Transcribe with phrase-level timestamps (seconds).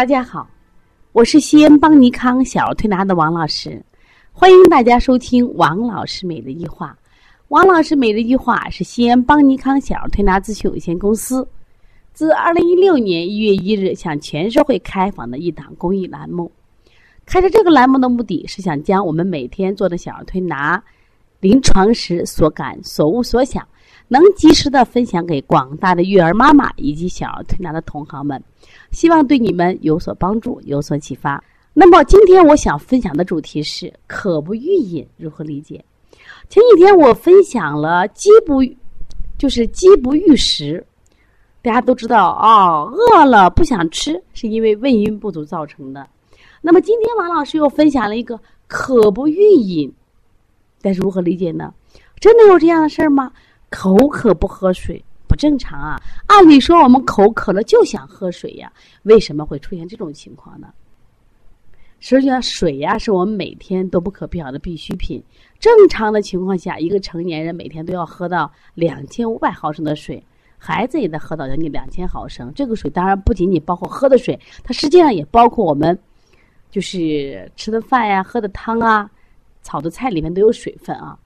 [0.00, 0.48] 大家好，
[1.12, 3.84] 我是西安邦尼康小儿推拿的王老师，
[4.32, 6.96] 欢迎大家收听王老师每日一话。
[7.48, 11.46] 王老师每日一话是西安邦尼康小儿推拿咨询有限公司
[12.14, 16.50] 自二零一六年一月一日向全社会开放的一档公益栏目。
[17.26, 20.82] 开设这个栏目的目的是想将我们每天做的小儿推拿
[21.40, 23.66] 临床时所感所悟所想，
[24.08, 28.42] 能及时的分享给广大的育儿妈妈以及小儿推拿的同行们。
[28.90, 31.42] 希望对你们有所帮助，有所启发。
[31.72, 35.82] 那么今天我想分享的主题是“渴不欲饮”如何理解？
[36.48, 38.62] 前几天我分享了“饥不”，
[39.38, 40.84] 就是“饥不欲食”。
[41.62, 46.06] 大家都知道哦，饿了不想吃，是因为胃阴不足造成的。
[46.60, 49.92] 那么今天王老师又分享了一个“渴不欲饮”，
[50.80, 51.72] 但是如何理解呢？
[52.18, 53.32] 真的有这样的事儿吗？
[53.70, 55.02] 口渴不喝水？
[55.26, 55.96] 不正常啊！
[56.26, 58.72] 按理说我们口渴了就想喝水呀，
[59.04, 60.66] 为什么会出现这种情况呢？
[62.00, 65.22] 实际上，水呀是我们每天都不可缺少的必需品。
[65.60, 70.20] 正常的情况下，一个成年人每天都要喝到两千五百毫升的水，
[70.58, 72.52] 孩子也得喝到将近两千毫升。
[72.52, 75.96] 这个水当然不仅仅包括喝的水，它实际上也包括我们
[76.70, 79.08] 就是吃的饭呀、喝的汤啊、
[79.62, 81.18] 炒的菜里面都有水分啊。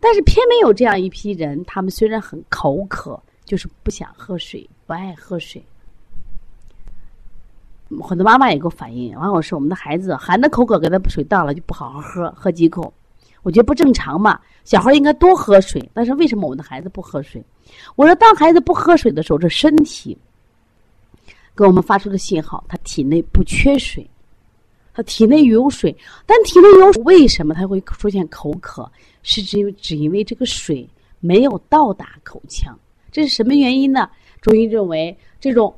[0.00, 3.20] 但是偏没有这样一批人，他们虽然很口渴。
[3.44, 5.62] 就是不想喝水，不爱喝水。
[8.02, 12.90] 很多妈妈也给我反映，王老师，我们的孩子含着口渴，给他水倒了就不好好喝，喝几口，
[13.42, 14.40] 我觉得不正常嘛。
[14.64, 17.44] 小孩应该多喝水，但是为什么我们的孩子不喝水？
[17.96, 20.16] 我说，当孩子不喝水的时候，这身体
[21.54, 24.08] 给我们发出的信号，他体内不缺水，
[24.94, 28.90] 他体内有水，但体内有为什么他会出现口渴？
[29.24, 30.88] 是只因为只因为这个水
[31.18, 32.78] 没有到达口腔。
[33.10, 34.08] 这是什么原因呢？
[34.40, 35.74] 中医认为，这种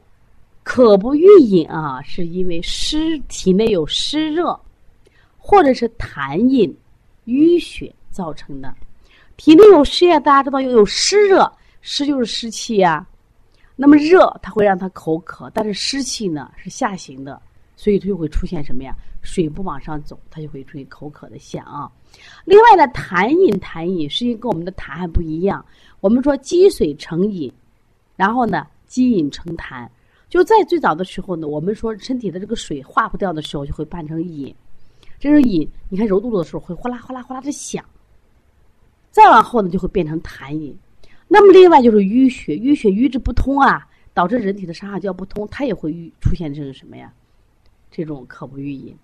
[0.62, 4.58] 渴不欲饮啊，是因为湿体内有湿热，
[5.38, 6.76] 或者是痰饮、
[7.26, 8.74] 淤血造成的。
[9.36, 11.50] 体内有湿呀，大家知道有湿热，
[11.80, 13.06] 湿就是湿气呀。
[13.76, 17.40] 那么热，它会让他口渴，但是湿气呢是下行的，
[17.76, 18.96] 所以它就会出现什么呀？
[19.22, 21.90] 水不往上走，它就会出现口渴的象啊。
[22.44, 25.64] 另外呢，痰饮、痰饮实际跟我们的痰还不一样。
[26.00, 27.52] 我们说积水成饮，
[28.16, 29.88] 然后呢积饮成痰，
[30.28, 34.54] 就在最早的时候呢，我们说身体的这个水化不掉的时候，就会变成饮。
[35.18, 37.84] 这是饮，你看揉肚子的时候会哗啦哗啦哗啦的响。
[39.10, 40.76] 再往后呢，就会变成痰饮。
[41.26, 47.12] 那么另外就是淤血，淤血瘀滞不通啊，导致人体的上下焦不通，它也会淤出现这个什么呀？
[47.96, 48.94] 这种口不欲饮。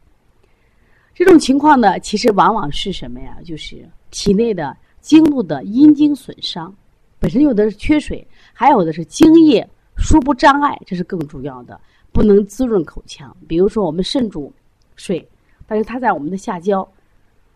[1.14, 3.38] 这种情况呢，其实往往是什么呀？
[3.42, 6.74] 就是体内的经络的阴经损伤。
[7.18, 9.66] 本身有的是缺水，还有的是津液
[9.96, 11.80] 输不障碍，这是更主要的，
[12.12, 13.34] 不能滋润口腔。
[13.48, 14.52] 比如说我们肾主
[14.94, 15.26] 水，
[15.66, 16.86] 但是它在我们的下焦，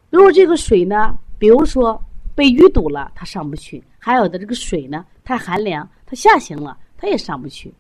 [0.08, 2.02] 如果这个水呢，比如说
[2.34, 7.74] 被淤堵了，它上不去；还有的这个水呢太寒凉，它下行了，它也上不去。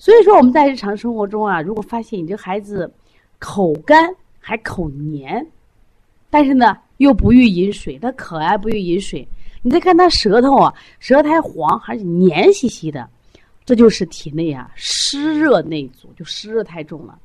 [0.00, 2.90] 所以说我们在日常生活中啊，如果发现你这孩子
[3.38, 5.46] 口干还口黏，
[6.30, 9.28] 但是呢又不欲饮水，他渴而不欲饮水。
[9.60, 13.06] 你再看他舌头啊，舌苔黄还是黏兮兮的，
[13.66, 17.18] 这就是体内啊湿热内阻，就湿热太重了。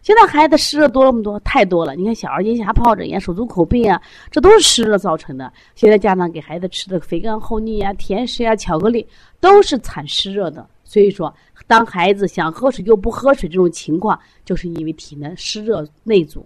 [0.00, 1.96] 现在孩子湿热多那么多，太多了。
[1.96, 4.00] 你看小儿咽峡疱疹呀、手足口病啊，
[4.30, 5.52] 这都是湿热造成的。
[5.74, 9.04] 现在家长给孩子吃的肥甘厚腻呀、甜食呀、巧克力，
[9.40, 10.64] 都是产湿热的。
[10.92, 11.34] 所以说，
[11.66, 16.44] 当孩子想喝水又不喝水这种情况，就是因为体内湿热内阻。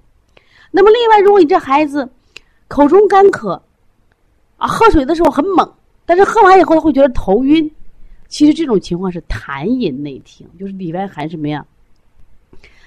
[0.70, 2.08] 那么另外，如果你这孩子
[2.68, 3.60] 口中干渴，
[4.56, 5.68] 啊，喝水的时候很猛，
[6.04, 7.68] 但是喝完以后会觉得头晕。
[8.28, 11.66] 其实这种情况是痰饮内停，就是里边含什么呀？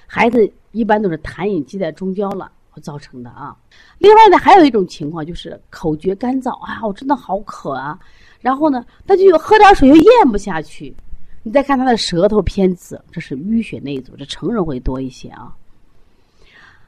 [0.06, 3.54] 孩子一般都是痰饮积在中焦了造成的啊。
[3.98, 7.98] 另外呢，还有一种情况就是口觉干燥啊，我真的好渴啊。
[8.40, 10.96] 然后呢，他就喝点水又咽不下去。
[11.42, 15.54] 你再看他的舌头偏紫，这是淤血内阻，这成人会多一些啊。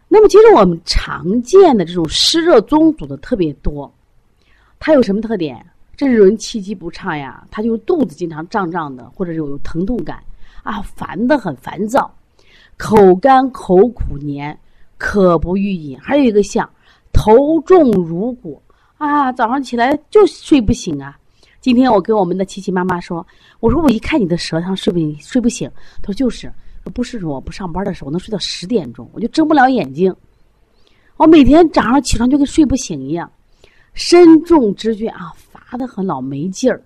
[0.08, 3.90] 那么其实我们常见的这种湿热中阻的特别多。
[4.78, 5.64] 它有什么特点？
[5.96, 10.22] 这是人气机不畅呀，他就肚子经常胀胀的，或者有疼痛感
[10.62, 12.12] 啊，烦的很烦躁，
[12.76, 14.58] 口干口苦黏，
[14.98, 15.98] 渴不欲饮。
[16.00, 16.68] 还有一个像
[17.12, 18.60] 头重如鼓
[18.98, 21.16] 啊，早上起来就睡不醒啊。
[21.62, 23.24] 今天我跟我们的琪琪妈妈说，
[23.60, 25.70] 我说我一看你的舌上睡不睡不醒，
[26.02, 26.52] 她说就是，
[26.92, 30.12] 不是我不上班的时候，能睡到十点钟，我就睁不了眼睛，
[31.16, 33.30] 我每天早上起床就跟睡不醒一样。
[33.94, 36.82] 身重肢倦啊，乏得很，老没劲儿。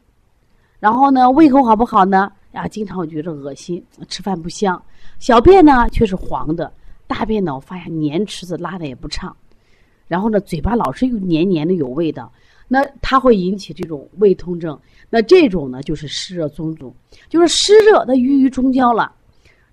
[0.79, 2.31] 然后呢，胃口好不好呢？
[2.53, 4.81] 呀，经常我觉得恶心，吃饭不香。
[5.19, 6.71] 小便呢却是黄的，
[7.07, 9.35] 大便呢我发现黏池子拉的也不畅，
[10.07, 12.31] 然后呢嘴巴老是又黏黏的有味道，
[12.69, 14.79] 那它会引起这种胃痛症。
[15.09, 16.95] 那这种呢就是湿热综组，
[17.29, 19.13] 就是湿热它郁于中焦了，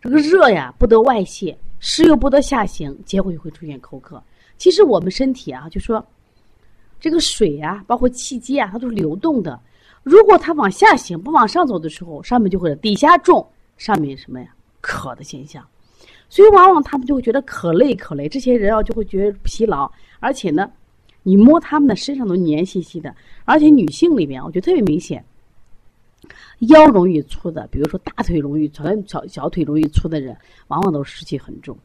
[0.01, 4.21] 这个热呀不得外泄，湿又不得下行，结果就会出现口渴。
[4.57, 6.05] 其实我们身体啊，就说
[6.99, 9.59] 这个水啊，包括气机啊，它都是流动的。
[10.03, 13.45] 如果它往下行不往上走的时候，上面就会底下重，
[13.77, 14.47] 上面什么呀？
[14.81, 15.65] 渴的现象。
[16.29, 18.27] 所以往往他们就会觉得可累可累。
[18.27, 20.69] 这些人啊就会觉得疲劳，而且呢，
[21.23, 23.13] 你摸他们的身上都黏兮兮的。
[23.45, 25.23] 而且女性里面，我觉得特别明显，
[26.59, 30.37] 腰容易粗的，比如说大腿容易粗、小小腿容易粗的人，
[30.67, 31.77] 往往都湿气很重，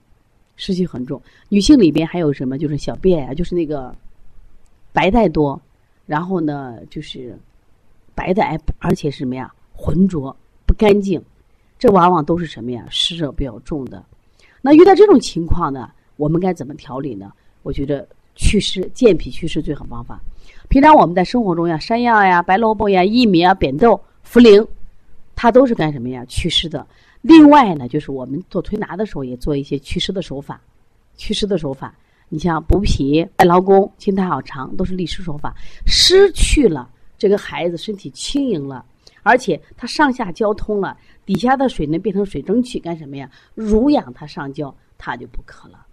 [0.57, 1.21] 湿气很重。
[1.49, 2.59] 女性里边还有什么？
[2.59, 3.95] 就是小便啊，就是那个
[4.93, 5.61] 白带多，
[6.07, 7.37] 然后呢，就是
[8.15, 9.53] 白的而而且是什么呀？
[9.73, 10.35] 浑浊
[10.67, 11.23] 不干净，
[11.79, 12.85] 这往往都是什么呀？
[12.91, 14.05] 湿热比较重的。
[14.61, 17.33] 那遇到这种情况呢，我们该怎么调理呢？
[17.63, 18.09] 我觉得
[18.39, 20.19] 祛湿、健脾祛湿最好方法。
[20.69, 24.67] 平常我们在生活中呀，山药呀、白萝卜呀、薏米啊、扁豆、茯苓，
[25.35, 26.25] 它都是干什么呀？
[26.27, 26.87] 祛湿的。
[27.21, 30.61] 另外呢，就是我们做推拿的时候也做一些祛湿的手法。
[31.17, 31.93] 祛湿的手法，
[32.29, 35.53] 你像补脾、爱劳宫、清太好肠，都是利湿手法。
[35.85, 36.89] 湿去了，
[37.19, 38.85] 这个孩子身体轻盈了，
[39.25, 40.97] 而且他上下交通了，
[41.27, 43.29] 底下的水能变成水蒸气，干什么呀？
[43.57, 45.87] 濡养他上焦，他就不渴了。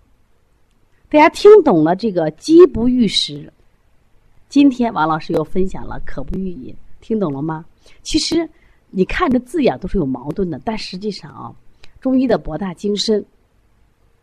[1.07, 3.51] 大家听懂了这个饥不欲食。
[4.49, 7.63] 今天王老师又分享了“渴不欲饮”，听懂了吗？
[8.01, 8.47] 其实
[8.89, 11.53] 你看着字眼都是有矛盾的，但实际上啊，
[12.01, 13.23] 中医的博大精深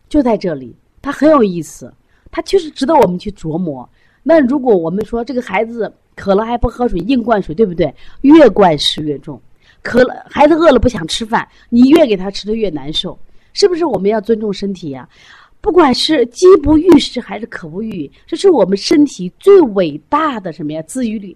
[0.09, 1.93] 就在这里，它很有意思，
[2.33, 3.89] 它确实值得我们去琢磨。
[4.25, 7.95] 那如果我们说这个孩子渴了还不喝水，硬灌水，对不对？
[8.23, 9.41] 越灌湿越重。
[9.83, 13.17] 渴了，孩子饿了不想吃饭，你越给他吃的越难受，
[13.53, 13.85] 是不是？
[13.85, 15.09] 我们要尊重身体呀。
[15.63, 20.83] 不管是饥不欲食还是渴不欲饮，这是我们身体最伟大的什么呀？
[20.83, 21.35] 自愈力。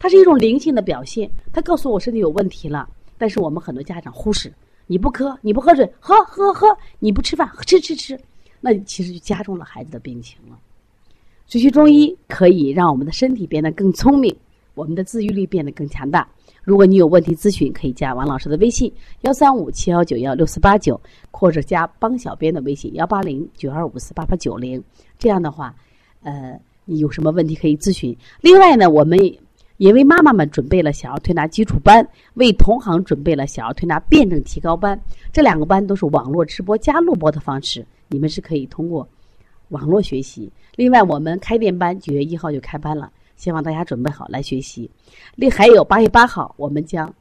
[0.00, 1.30] 它是一种灵性的表现。
[1.52, 4.52] 它告诉我身体有问题了，但是我们很多家长忽视。
[4.88, 8.18] 你不喝，你不喝水，喝喝喝，你不吃饭，吃吃吃，
[8.60, 10.58] 那其实就加重了孩子的病情了。
[11.46, 14.36] 学习中医可以让我们的身体变得更聪明，
[14.74, 16.28] 我们的自愈力变得更强大。
[16.62, 18.90] 如果你有问题咨询，可以加王老师的微信
[19.20, 21.00] 幺三五七幺九幺六四八九，
[21.30, 24.82] 或者加帮小编的微信幺八零九二五四八八九零。
[25.18, 25.74] 这样的话，
[26.22, 28.16] 呃，你有什么问题可以咨询。
[28.40, 29.18] 另外呢，我们
[29.76, 34.98] 也为妈妈们准备了小儿推拿基础班，为同行准备了小儿推拿辩证提高班。
[35.32, 39.06] 这两个班都是网络直播加录播的方式，你们是可以通过
[39.68, 40.50] 网络学习。
[40.76, 43.12] 另外，我们开店班九月一号就开班了。
[43.36, 44.90] 希望大家准备好来学习。
[45.34, 47.12] 另还有八月八号，我们将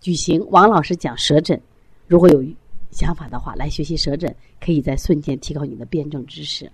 [0.00, 1.60] 举行王老师讲舌诊。
[2.06, 2.44] 如果有
[2.90, 6.70] 想法的话，来学习舌诊，可以在瞬间提高你的辩证知识。